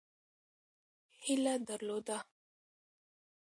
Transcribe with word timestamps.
هیله 1.23 1.53
درلوده. 1.67 2.17